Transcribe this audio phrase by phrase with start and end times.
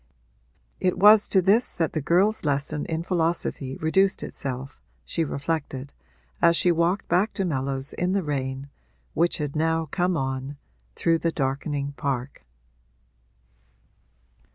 [0.79, 5.93] It was to this that the girl's lesson in philosophy reduced itself, she reflected,
[6.41, 8.71] as she walked back to Mellows in the rain,
[9.13, 10.57] which had now come on,
[10.95, 12.43] through the darkening park.